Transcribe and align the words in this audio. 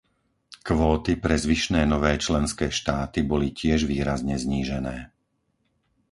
Kvóty 0.67 1.13
pre 1.25 1.35
zvyšné 1.45 1.81
nové 1.93 2.13
členské 2.25 2.67
štáty 2.79 3.19
boli 3.31 3.47
tiež 3.59 3.79
výrazne 3.91 4.33
znížené. 4.43 4.97